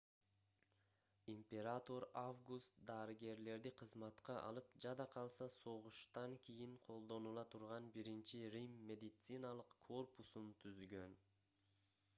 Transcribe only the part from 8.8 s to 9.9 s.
медициналык